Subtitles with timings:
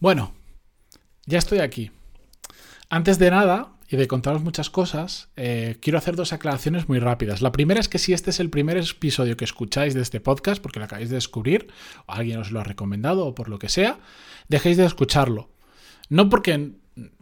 [0.00, 0.32] Bueno,
[1.24, 1.90] ya estoy aquí.
[2.88, 7.40] Antes de nada, y de contaros muchas cosas, eh, quiero hacer dos aclaraciones muy rápidas.
[7.40, 10.60] La primera es que si este es el primer episodio que escucháis de este podcast,
[10.60, 11.68] porque lo acabáis de descubrir,
[12.06, 14.00] o alguien os lo ha recomendado, o por lo que sea,
[14.48, 15.50] dejéis de escucharlo.
[16.08, 16.72] No porque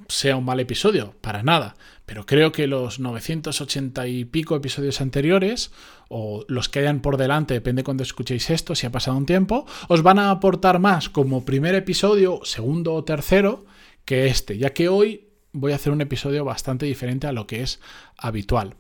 [0.09, 1.75] sea un mal episodio, para nada,
[2.07, 5.73] pero creo que los 980 y pico episodios anteriores,
[6.09, 9.67] o los que hayan por delante, depende cuando escuchéis esto, si ha pasado un tiempo,
[9.89, 13.65] os van a aportar más como primer episodio, segundo o tercero,
[14.05, 17.63] que este, ya que hoy voy a hacer un episodio bastante diferente a lo que
[17.63, 17.81] es
[18.17, 18.77] habitual.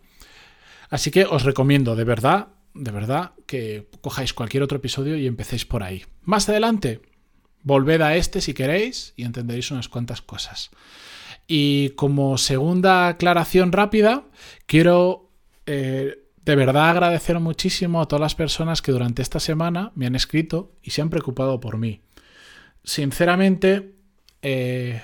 [0.90, 5.64] Así que os recomiendo de verdad, de verdad, que cojáis cualquier otro episodio y empecéis
[5.64, 6.04] por ahí.
[6.22, 7.00] Más adelante,
[7.64, 10.70] volved a este si queréis y entenderéis unas cuantas cosas.
[11.48, 14.24] Y como segunda aclaración rápida,
[14.66, 15.30] quiero
[15.66, 20.14] eh, de verdad agradecer muchísimo a todas las personas que durante esta semana me han
[20.14, 22.02] escrito y se han preocupado por mí.
[22.82, 23.94] Sinceramente,
[24.42, 25.00] eh,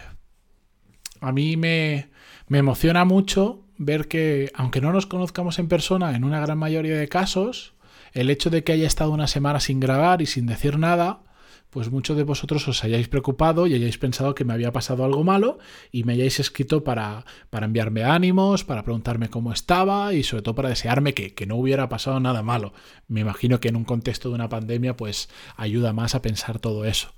[1.21, 2.11] a mí me,
[2.51, 7.09] emociona mucho ver que, aunque no nos conozcamos en persona, en una gran mayoría de
[7.09, 7.75] casos,
[8.13, 11.23] el hecho de que haya estado una semana sin grabar y sin decir nada,
[11.71, 15.25] pues muchos de vosotros os hayáis preocupado y hayáis pensado que me había pasado algo
[15.25, 15.59] malo
[15.91, 20.55] y me hayáis escrito para, para enviarme ánimos, para preguntarme cómo estaba y sobre todo
[20.55, 22.73] para desearme que, que, no hubiera pasado nada malo.
[23.09, 26.85] Me imagino que en un contexto de una pandemia pues ayuda más a pensar todo
[26.85, 27.15] eso.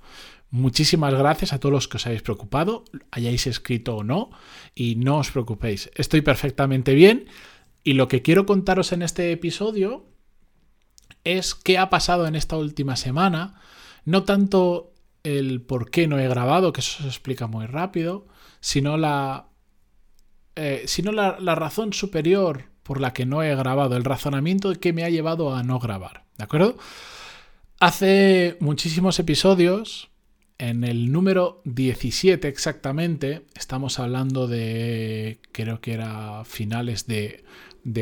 [0.53, 4.29] Muchísimas gracias a todos los que os habéis preocupado, hayáis escrito o no,
[4.75, 7.25] y no os preocupéis, estoy perfectamente bien.
[7.83, 10.05] Y lo que quiero contaros en este episodio
[11.23, 13.59] es qué ha pasado en esta última semana,
[14.05, 18.27] no tanto el por qué no he grabado, que eso se explica muy rápido,
[18.59, 19.47] sino la,
[20.55, 25.03] eh, sino la, razón superior por la que no he grabado, el razonamiento que me
[25.03, 26.25] ha llevado a no grabar.
[26.37, 26.77] ¿De acuerdo?
[27.79, 30.09] Hace muchísimos episodios
[30.57, 37.43] en el número 17 exactamente, estamos hablando de, creo que era finales de,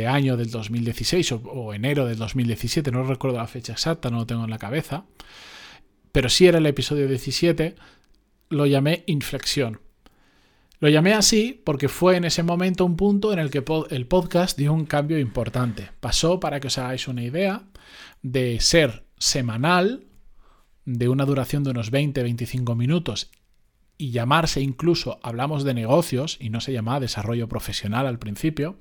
[0.08, 4.44] año del 2016 o, enero del 2017, no recuerdo la fecha exacta, no lo tengo
[4.44, 5.06] en la cabeza,
[6.12, 7.76] pero sí era el episodio 17,
[8.50, 9.80] lo llamé inflexión.
[10.80, 14.58] Lo llamé así porque fue en ese momento un punto en el que el podcast
[14.58, 15.92] dio un cambio importante.
[16.00, 17.64] Pasó, para que os hagáis una idea,
[18.24, 20.06] de ser semanal,
[20.86, 23.30] de una duración de unos 20-25 minutos
[24.02, 28.80] y llamarse incluso hablamos de negocios y no se llamaba desarrollo profesional al principio,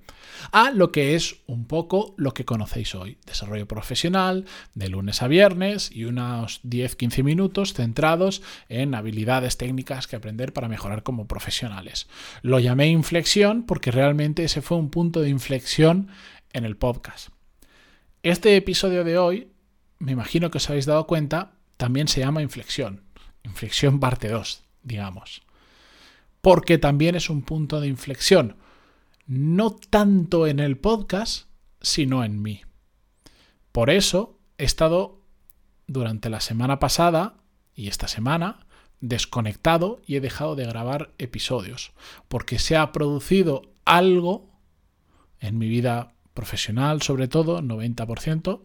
[0.50, 5.28] a lo que es un poco lo que conocéis hoy, desarrollo profesional de lunes a
[5.28, 12.08] viernes y unos 10-15 minutos centrados en habilidades técnicas que aprender para mejorar como profesionales.
[12.40, 16.08] Lo llamé inflexión porque realmente ese fue un punto de inflexión
[16.54, 17.28] en el podcast.
[18.22, 19.52] Este episodio de hoy,
[19.98, 23.02] me imagino que os habéis dado cuenta, también se llama inflexión.
[23.42, 25.42] Inflexión parte 2, digamos.
[26.40, 28.56] Porque también es un punto de inflexión.
[29.26, 31.46] No tanto en el podcast,
[31.80, 32.62] sino en mí.
[33.72, 35.20] Por eso he estado
[35.86, 37.36] durante la semana pasada
[37.74, 38.66] y esta semana
[39.00, 41.92] desconectado y he dejado de grabar episodios.
[42.28, 44.50] Porque se ha producido algo
[45.40, 48.62] en mi vida profesional, sobre todo, 90%,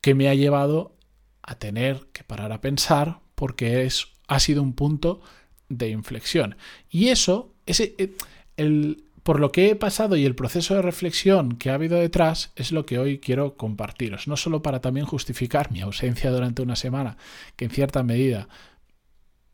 [0.00, 0.96] que me ha llevado
[1.42, 5.20] a tener que parar a pensar porque es, ha sido un punto
[5.68, 6.56] de inflexión.
[6.88, 8.14] Y eso, ese, eh,
[8.56, 12.52] el, por lo que he pasado y el proceso de reflexión que ha habido detrás
[12.54, 14.28] es lo que hoy quiero compartiros.
[14.28, 17.16] No solo para también justificar mi ausencia durante una semana,
[17.56, 18.48] que en cierta medida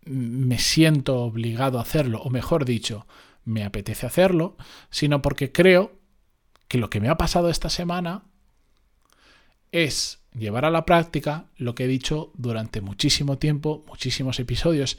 [0.04, 3.06] me siento obligado a hacerlo, o mejor dicho,
[3.44, 4.58] me apetece hacerlo,
[4.91, 5.98] sino porque creo
[6.69, 8.25] que lo que me ha pasado esta semana
[9.72, 14.99] es llevar a la práctica lo que he dicho durante muchísimo tiempo, muchísimos episodios,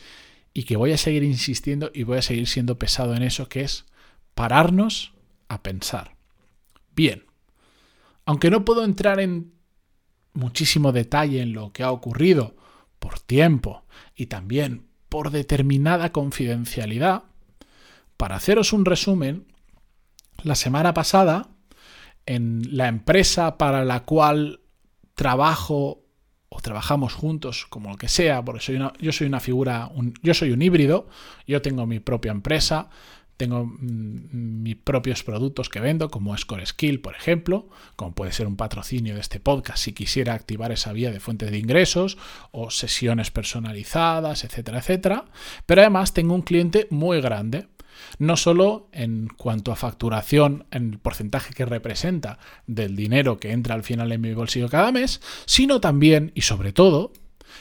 [0.53, 3.61] y que voy a seguir insistiendo y voy a seguir siendo pesado en eso, que
[3.61, 3.85] es
[4.33, 5.13] pararnos
[5.47, 6.15] a pensar.
[6.95, 7.25] Bien,
[8.25, 9.53] aunque no puedo entrar en
[10.33, 12.55] muchísimo detalle en lo que ha ocurrido
[12.99, 13.83] por tiempo
[14.15, 17.23] y también por determinada confidencialidad,
[18.17, 19.45] para haceros un resumen,
[20.43, 21.49] la semana pasada,
[22.25, 24.59] en la empresa para la cual
[25.17, 26.03] trabajo
[26.47, 29.91] o trabajamos juntos, como lo que sea, porque soy yo soy una figura,
[30.21, 31.09] yo soy un híbrido,
[31.45, 32.89] yo tengo mi propia empresa,
[33.35, 38.45] tengo mm, mis propios productos que vendo, como Score Skill, por ejemplo, como puede ser
[38.45, 42.17] un patrocinio de este podcast si quisiera activar esa vía de fuentes de ingresos
[42.51, 45.25] o sesiones personalizadas, etcétera, etcétera.
[45.65, 47.67] Pero además tengo un cliente muy grande,
[48.19, 53.75] no solo en cuanto a facturación, en el porcentaje que representa del dinero que entra
[53.75, 57.11] al final en mi bolsillo cada mes, sino también y sobre todo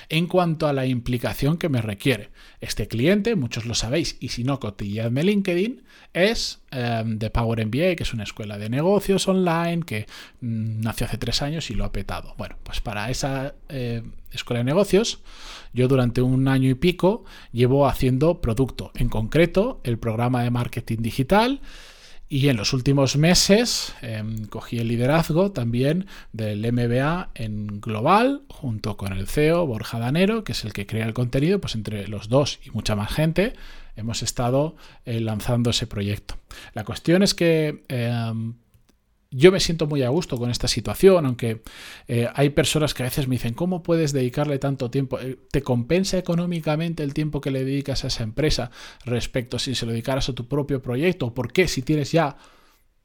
[0.09, 2.31] en cuanto a la implicación que me requiere.
[2.61, 7.97] Este cliente, muchos lo sabéis, y si no, cotilleadme LinkedIn, es em, de Power MBA,
[7.97, 10.07] que es una escuela de negocios online que
[10.41, 12.35] mm, nació hace tres años y lo ha petado.
[12.39, 14.03] Bueno, pues para esa eh,
[14.33, 15.21] escuela de negocios,
[15.73, 20.99] yo durante un año y pico llevo haciendo producto, en concreto el programa de marketing
[21.01, 21.61] digital
[22.29, 28.97] y en los últimos meses em, cogí el liderazgo también del MBA en global, junto
[28.97, 32.29] con el CEO Borja Danero, que es el que crea el contenido, pues entre los
[32.29, 33.53] dos y mucha más gente
[33.95, 36.37] hemos estado eh, lanzando ese proyecto.
[36.75, 38.55] La cuestión es que em,
[39.37, 41.63] yo me siento muy a gusto con esta situación, aunque
[42.09, 45.21] eh, hay personas que a veces me dicen, ¿cómo puedes dedicarle tanto tiempo?
[45.21, 48.71] Eh, ¿Te compensa económicamente el tiempo que le dedicas a esa empresa
[49.05, 51.35] respecto a si se lo dedicaras a tu propio proyecto?
[51.35, 52.39] ¿Por qué si tienes ya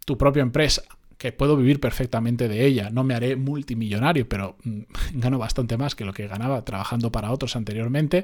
[0.05, 0.83] tu propia empresa?
[1.21, 2.89] Que puedo vivir perfectamente de ella.
[2.89, 4.81] No me haré multimillonario, pero mm,
[5.19, 8.23] gano bastante más que lo que ganaba trabajando para otros anteriormente.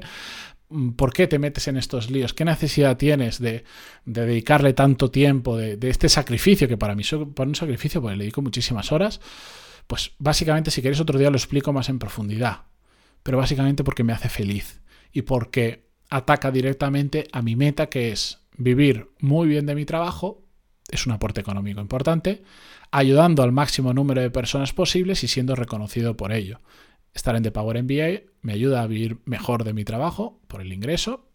[0.68, 2.34] Mm, ¿Por qué te metes en estos líos?
[2.34, 3.62] ¿Qué necesidad tienes de,
[4.04, 8.42] dedicarle tanto tiempo, de, este sacrificio, que para mí es un sacrificio, porque le dedico
[8.42, 9.20] muchísimas horas?
[9.86, 12.62] Pues básicamente, si queréis otro día lo explico más en profundidad.
[13.22, 14.80] Pero básicamente porque me hace feliz
[15.12, 20.47] y porque ataca directamente a mi meta, que es vivir muy bien de mi trabajo,
[20.88, 22.42] es un aporte económico importante,
[22.90, 26.60] ayudando al máximo número de personas posibles y siendo reconocido por ello.
[27.14, 30.72] Estar en The Power MBA me ayuda a vivir mejor de mi trabajo por el
[30.72, 31.28] ingreso,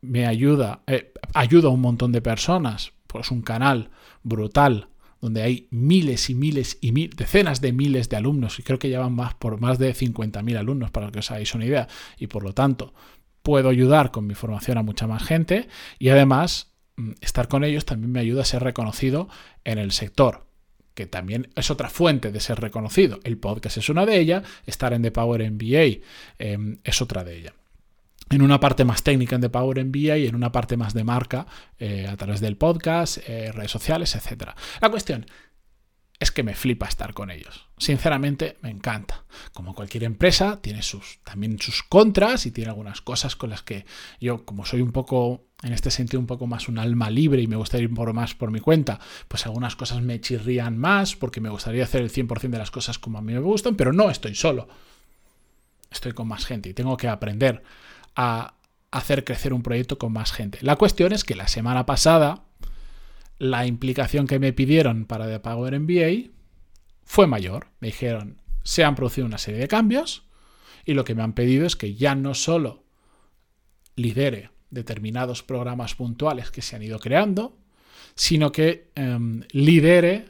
[0.00, 3.90] me ayuda, eh, ayuda a un montón de personas, pues un canal
[4.22, 4.88] brutal
[5.20, 8.90] donde hay miles y miles y mil, decenas de miles de alumnos, y creo que
[8.90, 11.88] ya van más por más de 50.000 alumnos, para que os hagáis una idea,
[12.18, 12.94] y por lo tanto
[13.42, 15.68] puedo ayudar con mi formación a mucha más gente,
[15.98, 16.72] y además
[17.20, 19.28] estar con ellos también me ayuda a ser reconocido
[19.64, 20.46] en el sector
[20.94, 23.20] que también es otra fuente de ser reconocido.
[23.22, 26.02] El podcast es una de ellas, estar en The Power MBA
[26.40, 27.54] em, es otra de ellas
[28.30, 31.04] en una parte más técnica en The Power MBA y en una parte más de
[31.04, 31.46] marca
[31.78, 34.50] eh, a través del podcast, eh, redes sociales, etc.
[34.80, 35.26] La cuestión
[36.20, 37.66] es que me flipa estar con ellos.
[37.78, 39.24] Sinceramente, me encanta.
[39.52, 43.86] Como cualquier empresa, tiene sus, también sus contras y tiene algunas cosas con las que
[44.20, 47.46] yo, como soy un poco en este sentido un poco más un alma libre y
[47.46, 51.48] me gustaría ir más por mi cuenta, pues algunas cosas me chirrían más porque me
[51.50, 54.34] gustaría hacer el 100% de las cosas como a mí me gustan, pero no estoy
[54.34, 54.68] solo.
[55.90, 57.62] Estoy con más gente y tengo que aprender
[58.14, 58.54] a
[58.90, 60.58] hacer crecer un proyecto con más gente.
[60.62, 62.44] La cuestión es que la semana pasada
[63.38, 66.30] la implicación que me pidieron para The Power MBA
[67.04, 67.68] fue mayor.
[67.80, 70.24] Me dijeron, se han producido una serie de cambios
[70.84, 72.84] y lo que me han pedido es que ya no solo
[73.96, 77.58] lidere determinados programas puntuales que se han ido creando,
[78.14, 80.26] sino que em, lidere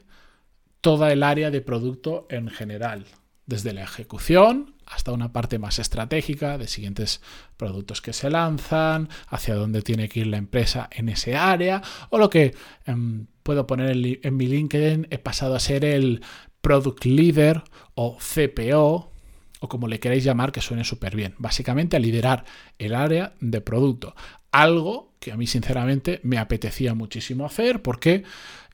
[0.80, 3.06] toda el área de producto en general,
[3.46, 7.20] desde la ejecución hasta una parte más estratégica de siguientes
[7.56, 12.18] productos que se lanzan, hacia dónde tiene que ir la empresa en ese área, o
[12.18, 12.54] lo que
[12.86, 16.22] em, puedo poner en mi LinkedIn, he pasado a ser el
[16.60, 17.62] Product Leader
[17.94, 19.12] o CPO,
[19.60, 21.34] o como le queréis llamar, que suene súper bien.
[21.38, 22.44] Básicamente a liderar
[22.78, 24.14] el área de producto.
[24.50, 28.24] Algo que a mí sinceramente me apetecía muchísimo hacer porque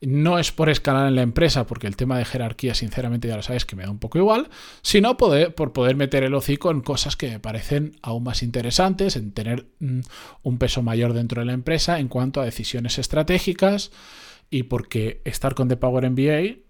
[0.01, 3.41] no es por escalar en la empresa, porque el tema de jerarquía sinceramente ya lo
[3.41, 4.49] sabes que me da un poco igual,
[4.81, 9.31] sino por poder meter el hocico en cosas que me parecen aún más interesantes, en
[9.31, 10.01] tener mm,
[10.43, 13.91] un peso mayor dentro de la empresa en cuanto a decisiones estratégicas
[14.49, 16.64] y porque estar con The Power MBA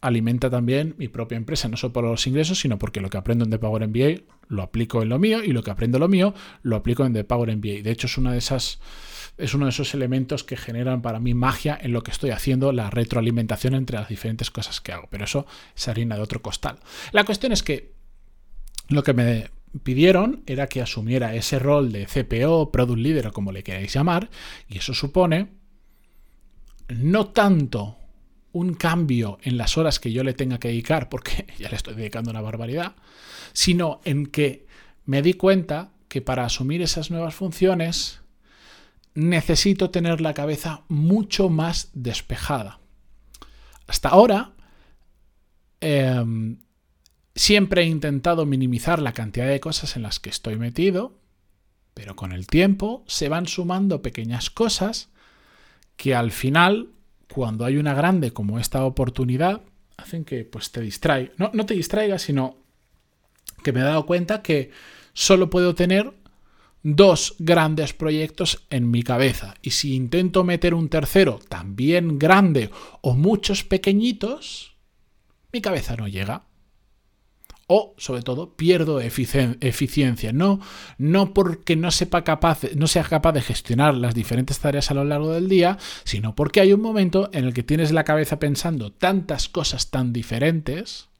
[0.00, 3.44] alimenta también mi propia empresa, no solo por los ingresos, sino porque lo que aprendo
[3.44, 6.08] en The Power MBA lo aplico en lo mío y lo que aprendo en lo
[6.08, 7.82] mío lo aplico en The Power MBA.
[7.82, 8.80] De hecho, es una de esas
[9.38, 12.72] es uno de esos elementos que generan para mí magia en lo que estoy haciendo,
[12.72, 15.08] la retroalimentación entre las diferentes cosas que hago.
[15.10, 16.78] Pero eso es harina de otro costal.
[17.12, 17.94] La cuestión es que
[18.88, 19.50] lo que me
[19.82, 24.28] pidieron era que asumiera ese rol de CPO, Product Leader o como le queráis llamar,
[24.68, 25.48] y eso supone
[26.88, 27.96] no tanto
[28.52, 31.94] un cambio en las horas que yo le tenga que dedicar, porque ya le estoy
[31.94, 32.96] dedicando una barbaridad,
[33.52, 34.66] sino en que
[35.04, 38.20] me di cuenta que para asumir esas nuevas funciones
[39.14, 42.80] necesito tener la cabeza mucho más despejada.
[43.86, 44.52] Hasta ahora
[45.80, 46.58] em,
[47.34, 51.18] siempre he intentado minimizar la cantidad de cosas en las que estoy metido,
[51.94, 55.10] pero con el tiempo se van sumando pequeñas cosas
[55.96, 56.90] que al final
[57.32, 59.62] cuando hay una grande como esta oportunidad,
[59.96, 61.32] hacen que pues te distraiga.
[61.36, 62.56] No, no te distraigas, sino
[63.62, 64.70] que me he dado cuenta que
[65.12, 66.12] solo puedo tener
[66.82, 69.54] dos grandes proyectos en mi cabeza.
[69.62, 72.70] Y si intento meter un tercero también grande
[73.02, 74.76] o muchos pequeñitos,
[75.52, 76.44] mi cabeza no llega.
[77.72, 80.32] O, sobre todo, pierdo eficiencia.
[80.32, 80.58] No,
[80.98, 85.04] no porque no, sepa capaz, no sea capaz de gestionar las diferentes tareas a lo
[85.04, 88.90] largo del día, sino porque hay un momento en el que tienes la cabeza pensando
[88.90, 91.10] tantas cosas tan diferentes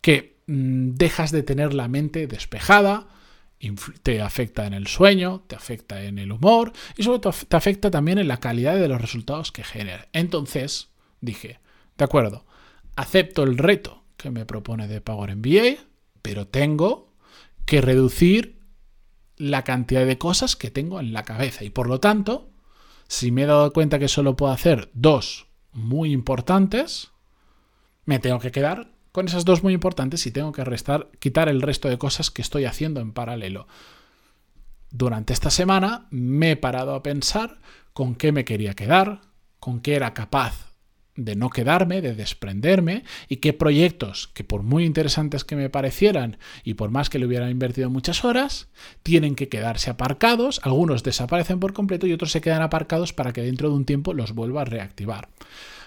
[0.00, 3.08] que mm, dejas de tener la mente despejada,
[4.02, 7.90] te afecta en el sueño, te afecta en el humor y sobre todo te afecta
[7.90, 10.08] también en la calidad de los resultados que genera.
[10.14, 10.88] Entonces
[11.20, 11.60] dije,
[11.98, 12.46] de acuerdo,
[12.96, 15.84] acepto el reto que me propone de Power MBA,
[16.22, 17.12] pero tengo
[17.64, 18.60] que reducir
[19.36, 22.50] la cantidad de cosas que tengo en la cabeza y por lo tanto,
[23.08, 27.10] si me he dado cuenta que solo puedo hacer dos muy importantes,
[28.04, 31.62] me tengo que quedar con esas dos muy importantes y tengo que restar, quitar el
[31.62, 33.66] resto de cosas que estoy haciendo en paralelo.
[34.90, 37.60] Durante esta semana me he parado a pensar
[37.92, 39.22] con qué me quería quedar,
[39.58, 40.69] con qué era capaz
[41.24, 46.38] de no quedarme, de desprenderme y qué proyectos que por muy interesantes que me parecieran
[46.64, 48.68] y por más que le hubiera invertido muchas horas,
[49.02, 53.42] tienen que quedarse aparcados, algunos desaparecen por completo y otros se quedan aparcados para que
[53.42, 55.28] dentro de un tiempo los vuelva a reactivar.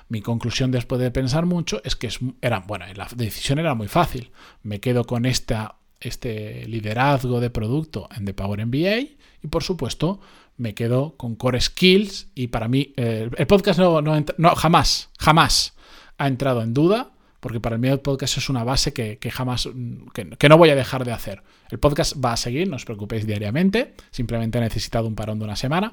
[0.09, 2.09] Mi conclusión después de pensar mucho es que
[2.41, 4.31] era, bueno, la decisión era muy fácil.
[4.61, 8.99] Me quedo con esta, este liderazgo de producto en The Power MBA
[9.41, 10.19] y por supuesto
[10.57, 15.75] me quedo con Core Skills y para mí eh, el podcast no, no, jamás, jamás
[16.17, 19.67] ha entrado en duda porque para mí el podcast es una base que, jamás,
[20.13, 21.43] que, no voy a dejar de hacer.
[21.69, 25.45] El podcast va a seguir, no os preocupéis diariamente, simplemente he necesitado un parón de
[25.45, 25.91] una semana,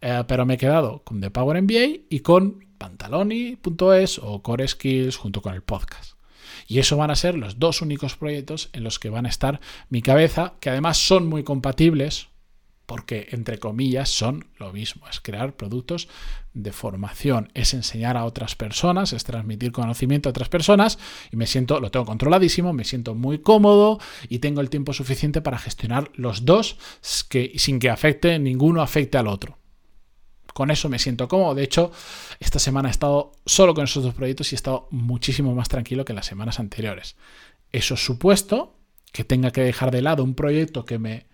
[0.00, 5.16] eh, pero me he quedado con The Power MBA y con pantaloni.es o Core Skills
[5.16, 6.12] junto con el podcast.
[6.68, 9.60] Y eso van a ser los dos únicos proyectos en los que van a estar
[9.88, 12.28] mi cabeza, que además son muy compatibles,
[12.86, 16.08] porque entre comillas son lo mismo, es crear productos
[16.54, 20.98] de formación, es enseñar a otras personas, es transmitir conocimiento a otras personas
[21.30, 25.42] y me siento, lo tengo controladísimo, me siento muy cómodo y tengo el tiempo suficiente
[25.42, 26.78] para gestionar los dos
[27.28, 29.58] que, sin que afecte, ninguno afecte al otro.
[30.54, 31.54] Con eso me siento cómodo.
[31.54, 31.92] De hecho,
[32.40, 36.06] esta semana he estado solo con esos dos proyectos y he estado muchísimo más tranquilo
[36.06, 37.16] que las semanas anteriores.
[37.72, 38.78] Eso supuesto
[39.12, 41.26] que tenga que dejar de lado un proyecto que me,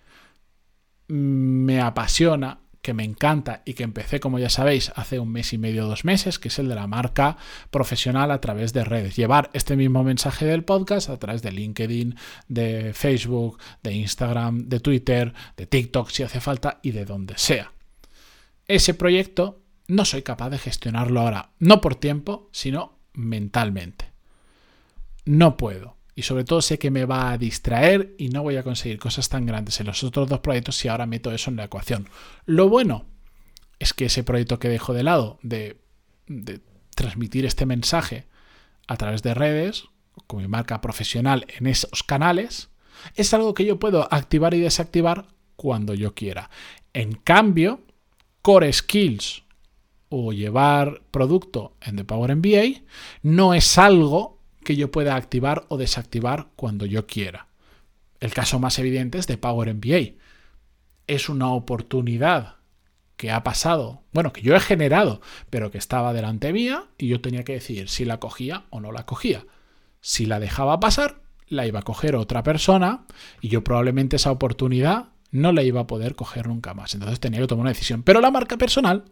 [1.09, 5.59] me apasiona, que me encanta y que empecé, como ya sabéis, hace un mes y
[5.59, 7.37] medio, dos meses, que es el de la marca
[7.71, 9.15] profesional a través de redes.
[9.15, 12.17] Llevar este mismo mensaje del podcast a través de LinkedIn,
[12.49, 17.73] de Facebook, de Instagram, de Twitter, de TikTok si hace falta y de donde sea
[18.75, 24.13] ese proyecto no soy capaz de gestionarlo ahora, no por tiempo, sino mentalmente.
[25.25, 25.97] No puedo.
[26.15, 29.29] Y sobre todo sé que me va a distraer y no voy a conseguir cosas
[29.29, 32.09] tan grandes en los otros dos proyectos si ahora meto eso en la ecuación.
[32.45, 33.07] Lo bueno
[33.79, 35.81] es que ese proyecto que dejo de lado de,
[36.95, 38.27] transmitir este mensaje
[38.87, 39.85] a través de redes,
[40.27, 42.69] con mi marca profesional en esos canales,
[43.15, 45.27] es algo que yo puedo activar y desactivar
[45.57, 46.51] cuando yo quiera.
[46.93, 47.81] En cambio,
[48.43, 49.43] core skills
[50.11, 52.83] o llevar producto en The Power MBA
[53.23, 54.32] no es algo
[54.63, 57.49] que yo pueda activar o desactivar cuando yo quiera.
[58.21, 60.15] El caso más evidente es de Power MBA.
[61.07, 62.57] Es una oportunidad
[63.17, 67.21] que ha pasado, bueno, que yo he generado, pero que estaba delante mía y yo
[67.21, 69.47] tenía que decidir si la cogía o no la cogía.
[70.01, 73.05] Si la dejaba pasar, la iba a coger otra persona
[73.41, 76.95] y yo probablemente esa oportunidad no la iba a poder coger nunca más.
[76.95, 78.03] Entonces tenía que tomar una decisión.
[78.03, 79.05] Pero la marca personal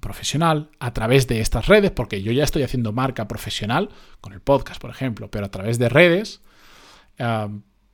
[0.00, 4.40] profesional, a través de estas redes, porque yo ya estoy haciendo marca profesional con el
[4.40, 6.40] podcast, por ejemplo, pero a través de redes,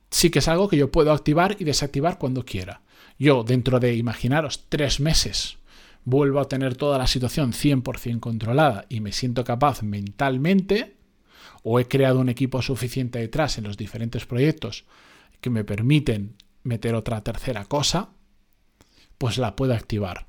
[0.09, 2.81] sí que es algo que yo puedo activar y desactivar cuando quiera.
[3.17, 5.57] Yo, dentro de, imaginaros, tres meses,
[6.05, 10.95] vuelvo a tener toda la situación 100% controlada y me siento capaz mentalmente,
[11.63, 14.85] o he creado un equipo suficiente detrás en los diferentes proyectos
[15.41, 18.09] que me permiten meter otra tercera cosa,
[19.17, 20.28] pues la puedo activar.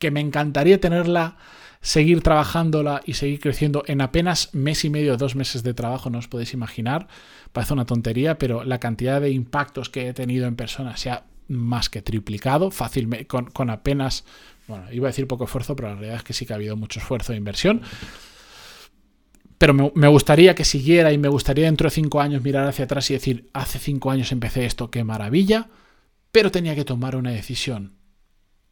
[0.00, 1.36] Que me encantaría tenerla,
[1.80, 6.18] seguir trabajándola y seguir creciendo en apenas mes y medio, dos meses de trabajo, no
[6.18, 7.06] os podéis imaginar.
[7.52, 11.22] Parece una tontería, pero la cantidad de impactos que he tenido en personas se ha
[11.46, 14.24] más que triplicado, fácilmente, con, con apenas,
[14.66, 16.76] bueno, iba a decir poco esfuerzo, pero la realidad es que sí que ha habido
[16.76, 17.82] mucho esfuerzo e inversión
[19.60, 23.10] pero me, gustaría que siguiera y me gustaría dentro de cinco años mirar hacia atrás
[23.10, 25.68] y decir, hace cinco años empecé esto, qué maravilla,
[26.32, 27.92] pero tenía que tomar una decisión.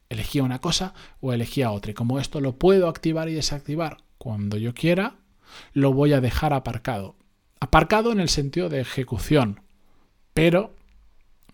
[0.09, 1.91] Elegía una cosa o elegía otra.
[1.91, 5.15] Y como esto lo puedo activar y desactivar cuando yo quiera,
[5.73, 7.15] lo voy a dejar aparcado.
[7.59, 9.61] Aparcado en el sentido de ejecución.
[10.33, 10.75] Pero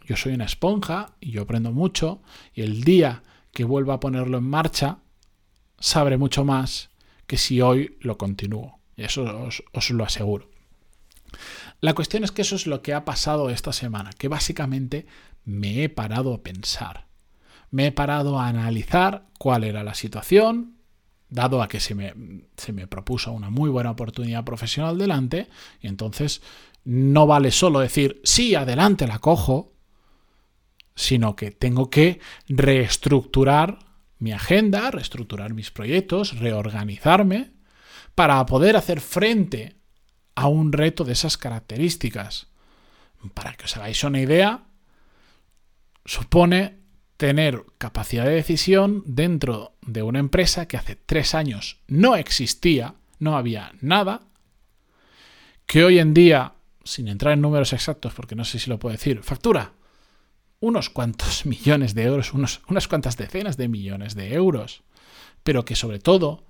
[0.06, 2.22] yo soy una esponja y yo aprendo mucho
[2.54, 5.00] y el día que vuelva a ponerlo en marcha,
[5.80, 6.90] sabré mucho más
[7.26, 8.80] que si hoy lo continúo.
[8.96, 9.24] Y eso
[9.74, 10.50] os, lo aseguro.
[11.82, 15.06] La cuestión es que eso es lo que ha pasado esta semana, que básicamente
[15.44, 17.08] me he parado a pensar.
[17.76, 20.78] Me he parado a analizar cuál era la situación,
[21.28, 22.14] dado a que se me,
[22.56, 25.50] se me propuso una muy buena oportunidad profesional delante,
[25.82, 26.42] y entonces
[26.86, 29.74] no vale solo decir, sí, adelante, la cojo,
[30.96, 33.80] sino que tengo que reestructurar
[34.20, 37.56] mi agenda, reestructurar mis proyectos, reorganizarme
[38.16, 39.76] para poder hacer frente
[40.34, 42.48] a un reto de esas características.
[43.34, 44.64] Para que os hagáis una idea,
[46.06, 46.85] supone
[47.18, 53.38] tener capacidad de decisión dentro de una empresa que hace tres años no existía, no
[53.38, 54.22] había nada,
[55.66, 56.54] que hoy en día,
[56.84, 59.74] sin entrar en números exactos, porque no sé si lo puedo decir, factura
[60.60, 64.84] unos cuantos millones de euros, unas cuantas decenas de millones de euros,
[65.44, 66.46] pero que sobre todo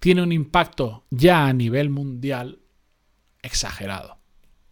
[0.00, 2.60] tiene un impacto ya a nivel mundial
[3.42, 4.18] exagerado,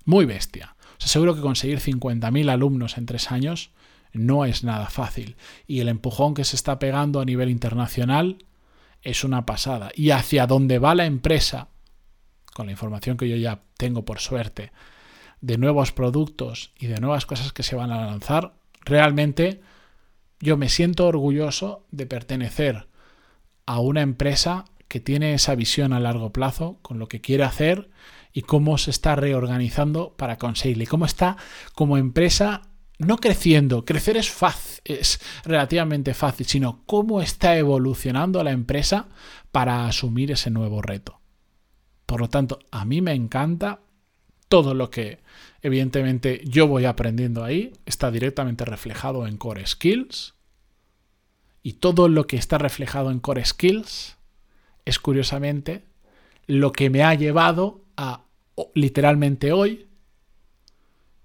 [0.04, 0.76] muy bestia.
[0.98, 3.70] Os aseguro que conseguir 50.000 alumnos en tres años
[4.12, 5.36] no es nada fácil
[5.66, 8.38] y el empujón que se está pegando a nivel internacional
[9.02, 9.90] es una pasada.
[9.94, 11.68] Y hacia dónde va la empresa,
[12.54, 14.72] con la información que yo ya tengo por suerte,
[15.40, 19.60] de nuevos productos y de nuevas cosas que se van a lanzar, realmente
[20.40, 22.88] yo me siento orgulloso de pertenecer
[23.66, 27.90] a una empresa que tiene esa visión a largo plazo con lo que quiere hacer
[28.32, 31.36] y cómo se está reorganizando para conseguirlo y cómo está
[31.74, 32.62] como empresa
[32.98, 39.08] no creciendo, crecer es fácil, es relativamente fácil, sino cómo está evolucionando la empresa
[39.52, 41.20] para asumir ese nuevo reto.
[42.06, 43.80] Por lo tanto, a mí me encanta
[44.48, 45.18] todo lo que
[45.62, 50.34] evidentemente yo voy aprendiendo ahí, está directamente reflejado en Core Skills.
[51.62, 54.16] Y todo lo que está reflejado en Core Skills
[54.84, 55.84] es curiosamente
[56.46, 58.22] lo que me ha llevado a
[58.74, 59.88] literalmente hoy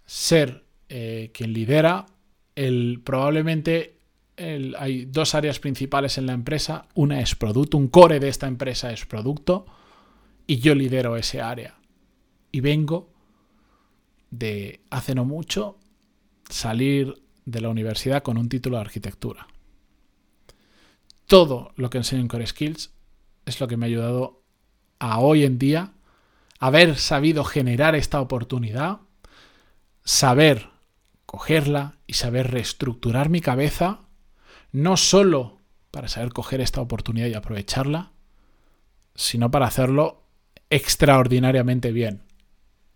[0.06, 2.06] ser eh, quien lidera
[2.54, 3.96] el probablemente
[4.78, 6.86] hay dos áreas principales en la empresa.
[6.96, 9.66] Una es producto, un core de esta empresa es producto
[10.48, 11.78] y yo lidero ese área.
[12.52, 13.10] Y vengo
[14.32, 15.78] de hace no mucho
[16.50, 19.48] salir de la universidad con un título de arquitectura.
[21.26, 22.92] Todo lo que enseño en Core Skills
[23.46, 24.44] es lo que me ha ayudado
[25.00, 25.94] a hoy en día
[26.60, 29.00] haber sabido generar esta oportunidad,
[30.04, 30.71] saber
[31.32, 34.02] cogerla y saber reestructurar mi cabeza,
[34.74, 38.12] no solo para saber coger esta oportunidad y aprovecharla,
[39.16, 40.26] sino para hacerlo
[40.70, 42.24] extraordinariamente bien.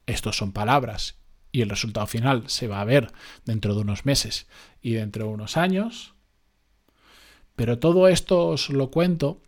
[0.06, 1.16] Estos son palabras
[1.54, 3.14] y el resultado final se va a ver
[3.46, 4.48] dentro de unos meses
[4.82, 6.14] y dentro de unos años.
[7.56, 9.42] Pero todo esto os lo cuento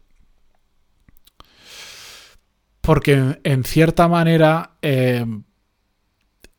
[2.80, 5.26] porque en cierta manera eh,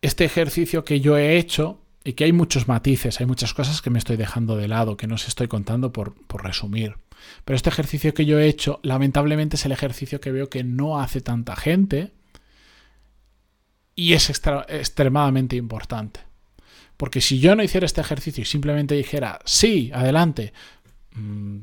[0.03, 3.91] este ejercicio que yo he hecho y que hay muchos matices, hay muchas cosas que
[3.91, 6.97] me estoy dejando de lado, que no os estoy contando por, por resumir.
[7.45, 11.01] Pero este ejercicio que yo he hecho, lamentablemente es el ejercicio que veo que no
[11.01, 12.15] hace tanta gente
[13.95, 16.21] y es extremadamente importante.
[16.97, 20.55] Porque si yo no hiciera este ejercicio y simplemente dijera, sí, adelante,
[21.15, 21.59] mm,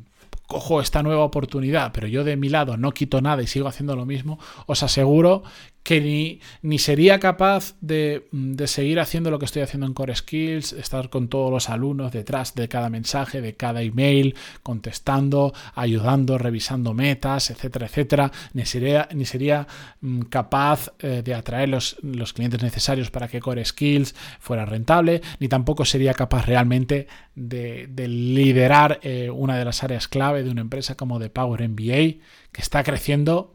[0.45, 3.95] cojo esta nueva oportunidad, pero yo de mi lado no quito nada y sigo haciendo
[3.95, 5.41] lo mismo, os aseguro
[5.85, 10.15] que ni, ni sería capaz de, de, seguir haciendo lo que estoy haciendo en Core
[10.15, 16.39] Skills, estar con todos los alumnos detrás de cada mensaje, de cada email, contestando, ayudando,
[16.39, 19.67] revisando metas, etcétera, etcétera, ni sería, ni sería
[20.01, 25.21] mm, capaz eh, de atraer los, los, clientes necesarios para que Core Skills fuera rentable,
[25.39, 30.49] ni tampoco sería capaz realmente de, de liderar eh, una de las áreas clave de
[30.49, 33.54] una empresa como de Power MBA, que está creciendo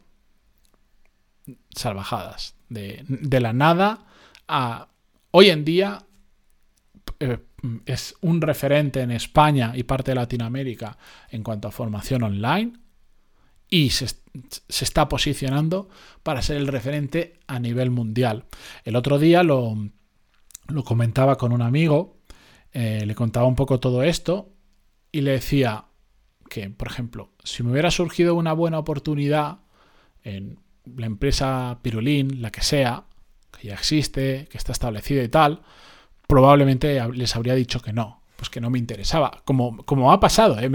[1.75, 2.55] salvajadas.
[2.69, 3.03] De,
[3.39, 4.05] la nada
[4.47, 4.87] a
[5.31, 6.05] hoy en día
[7.19, 7.39] eh,
[7.85, 10.97] es un referente en España y parte de Latinoamérica
[11.29, 12.73] en cuanto a formación online
[13.69, 14.07] y se,
[14.67, 15.89] está posicionando
[16.23, 18.45] para ser el referente a nivel mundial.
[18.83, 19.77] El otro día lo,
[20.67, 22.17] lo comentaba con un amigo,
[22.73, 24.53] eh, le contaba un poco todo esto
[25.11, 25.85] y le decía
[26.49, 29.59] que, por ejemplo, si me hubiera surgido una buena oportunidad
[30.23, 33.05] en la empresa Pirulín, la que sea,
[33.57, 35.61] que ya existe, que está establecida y tal,
[36.27, 39.41] probablemente les habría dicho que no, pues que no me interesaba.
[39.45, 40.71] Como, como ha pasado, ¿eh?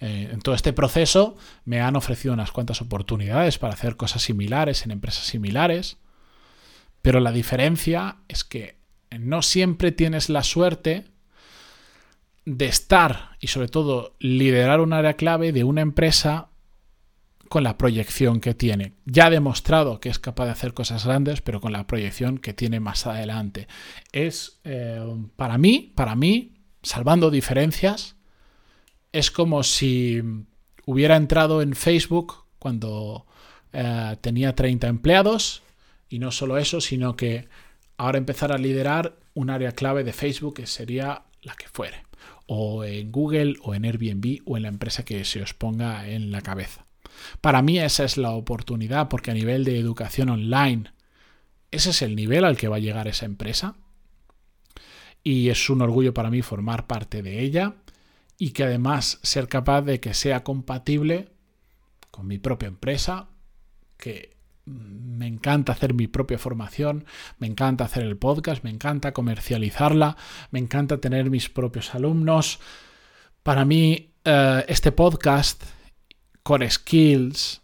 [0.00, 4.84] Eh, en todo este proceso me han ofrecido unas cuantas oportunidades para hacer cosas similares
[4.84, 5.98] en empresas similares,
[7.02, 8.76] pero la diferencia es que
[9.16, 11.04] no siempre tienes la suerte
[12.44, 16.48] de estar y sobre todo liderar un área clave de una empresa
[17.48, 18.94] con la proyección que tiene.
[19.04, 22.52] Ya ha demostrado que es capaz de hacer cosas grandes, pero con la proyección que
[22.52, 23.68] tiene más adelante.
[24.12, 25.04] Es, eh,
[25.36, 28.16] para mí, para mí, salvando diferencias,
[29.12, 30.22] es como si
[30.84, 33.26] hubiera entrado en Facebook cuando
[33.72, 35.62] eh, tenía 30 empleados
[36.08, 37.48] y no solo eso, sino que
[37.96, 42.02] ahora empezar a liderar un área clave de Facebook que sería la que fuere,
[42.46, 46.30] o en Google, o en Airbnb, o en la empresa que se os ponga en
[46.30, 46.85] la cabeza.
[47.40, 50.92] Para mí esa es la oportunidad porque a nivel de educación online,
[51.70, 53.76] ese es el nivel al que va a llegar esa empresa.
[55.22, 57.74] Y es un orgullo para mí formar parte de ella
[58.38, 61.30] y que además ser capaz de que sea compatible
[62.10, 63.28] con mi propia empresa,
[63.96, 67.04] que me encanta hacer mi propia formación,
[67.38, 70.16] me encanta hacer el podcast, me encanta comercializarla,
[70.50, 72.58] me encanta tener mis propios alumnos.
[73.42, 75.62] Para mí, eh, este podcast,
[76.46, 77.60] Core Skills,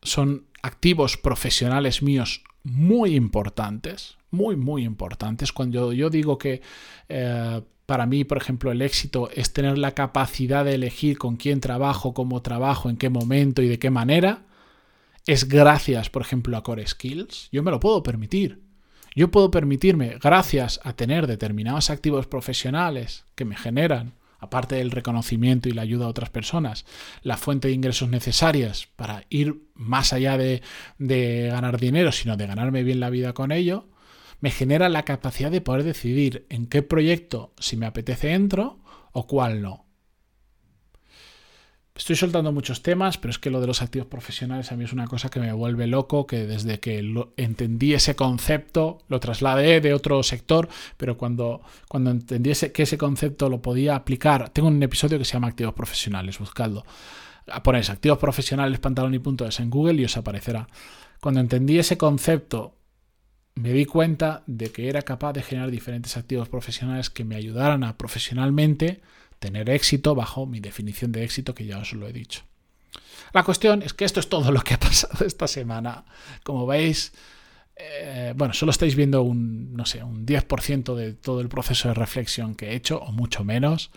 [0.00, 5.52] son activos profesionales míos muy importantes, muy, muy importantes.
[5.52, 6.62] Cuando yo digo que
[7.10, 11.60] eh, para mí, por ejemplo, el éxito es tener la capacidad de elegir con quién
[11.60, 14.46] trabajo, cómo trabajo, en qué momento y de qué manera,
[15.26, 17.50] es gracias, por ejemplo, a Core Skills.
[17.52, 18.62] Yo me lo puedo permitir.
[19.14, 25.68] Yo puedo permitirme, gracias a tener determinados activos profesionales que me generan, aparte del reconocimiento
[25.68, 26.84] y la ayuda a otras personas,
[27.22, 30.62] la fuente de ingresos necesarias para ir más allá de,
[30.98, 33.88] de ganar dinero, sino de ganarme bien la vida con ello,
[34.40, 38.78] me genera la capacidad de poder decidir en qué proyecto, si me apetece, entro
[39.12, 39.85] o cuál no.
[41.96, 44.92] Estoy soltando muchos temas, pero es que lo de los activos profesionales a mí es
[44.92, 47.02] una cosa que me vuelve loco, que desde que
[47.38, 53.48] entendí ese concepto, lo trasladé de otro sector, pero cuando, cuando entendí que ese concepto
[53.48, 56.84] lo podía aplicar, tengo un episodio que se llama Activos Profesionales, buscadlo.
[57.64, 60.68] Ponéis Activos Profesionales, pantalón y punto en Google y os aparecerá.
[61.22, 62.76] Cuando entendí ese concepto,
[63.54, 67.84] me di cuenta de que era capaz de generar diferentes activos profesionales que me ayudaran
[67.84, 69.00] a profesionalmente
[69.38, 72.42] tener éxito bajo mi definición de éxito que ya os lo he dicho.
[73.32, 76.04] La cuestión es que esto es todo lo que ha pasado esta semana.
[76.42, 77.12] Como veis,
[77.76, 81.94] eh, bueno, solo estáis viendo un, no sé, un 10% de todo el proceso de
[81.94, 83.90] reflexión que he hecho, o mucho menos.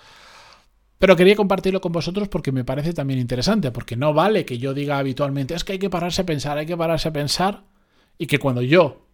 [0.98, 4.74] Pero quería compartirlo con vosotros porque me parece también interesante, porque no vale que yo
[4.74, 7.64] diga habitualmente, es que hay que pararse a pensar, hay que pararse a pensar,
[8.18, 9.09] y que cuando yo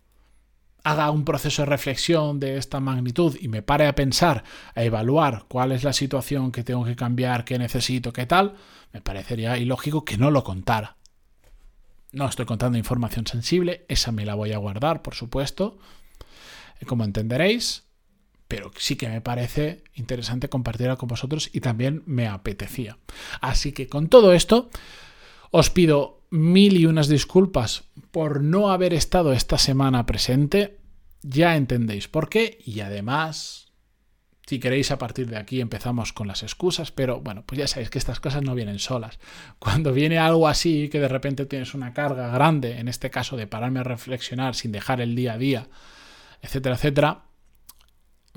[0.86, 4.44] haga un proceso de reflexión de esta magnitud y me pare a pensar,
[4.76, 8.54] a evaluar cuál es la situación que tengo que cambiar, qué necesito, qué tal,
[8.94, 10.98] me parecería ilógico que no lo contara.
[12.12, 15.80] No estoy contando información sensible, esa me la voy a guardar, por supuesto,
[16.86, 17.86] como entenderéis,
[18.48, 23.00] pero sí que me parece interesante compartirla con vosotros y también me apetecía.
[23.42, 24.70] Así que con todo esto,
[25.50, 30.80] os pido mil y unas disculpas por no haber estado esta semana presente.
[31.22, 33.72] Ya entendéis por qué y además,
[34.46, 37.90] si queréis a partir de aquí empezamos con las excusas, pero bueno, pues ya sabéis
[37.90, 39.20] que estas cosas no vienen solas.
[39.60, 43.48] Cuando viene algo así, que de repente tienes una carga grande, en este caso de
[43.48, 45.68] pararme a reflexionar sin dejar el día a día,
[46.42, 47.26] etcétera, etcétera,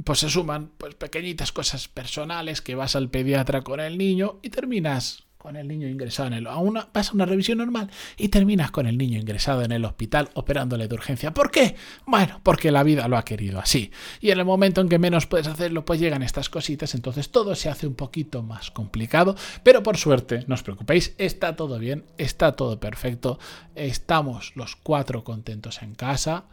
[0.05, 4.51] pues se suman pues pequeñitas cosas personales que vas al pediatra con el niño y
[4.51, 8.29] terminas con el niño ingresado en el a una, vas a una revisión normal y
[8.29, 11.33] terminas con el niño ingresado en el hospital operándole de urgencia.
[11.33, 11.77] ¿Por qué?
[12.07, 13.93] Bueno, porque la vida lo ha querido así.
[14.21, 17.55] Y en el momento en que menos puedes hacerlo, pues llegan estas cositas, entonces todo
[17.55, 22.05] se hace un poquito más complicado, pero por suerte, no os preocupéis, está todo bien,
[22.19, 23.39] está todo perfecto,
[23.77, 26.47] estamos los cuatro contentos en casa,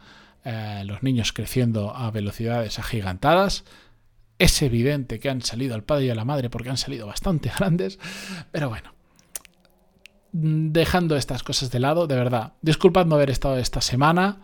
[0.44, 3.64] eh, los niños creciendo a velocidades agigantadas
[4.38, 7.50] es evidente que han salido al padre y a la madre porque han salido bastante
[7.58, 7.98] grandes,
[8.52, 8.94] pero bueno.
[10.32, 14.42] Dejando estas cosas de lado, de verdad, disculpad no haber estado esta semana,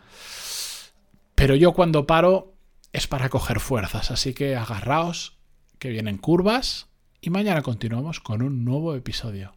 [1.35, 2.55] pero yo cuando paro
[2.93, 5.37] es para coger fuerzas, así que agarraos,
[5.79, 6.89] que vienen curvas,
[7.21, 9.55] y mañana continuamos con un nuevo episodio.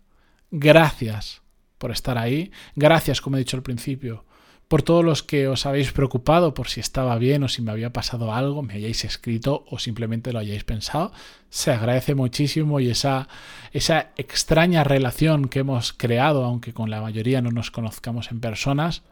[0.51, 1.41] Gracias
[1.77, 4.25] por estar ahí, gracias, como he dicho al principio,
[4.67, 7.93] por todos los que os habéis preocupado por si estaba bien o si me había
[7.93, 11.11] pasado algo, me hayáis escrito o simplemente lo hayáis pensado.
[11.49, 13.27] Se agradece muchísimo y esa,
[13.71, 19.03] esa extraña relación que hemos creado, aunque con la mayoría no nos conozcamos en personas,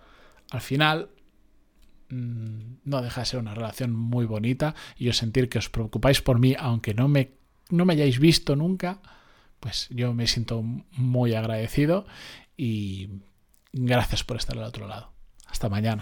[0.50, 1.10] al final
[2.10, 6.22] mm, no deja de ser una relación muy bonita y os sentir que os preocupáis
[6.22, 7.34] por mí, aunque no me,
[7.70, 9.02] no me hayáis visto nunca,
[9.60, 12.08] pues yo me siento muy agradecido
[12.58, 13.10] y
[13.72, 15.13] gracias por estar al otro lado.
[15.54, 15.92] Hasta mañana.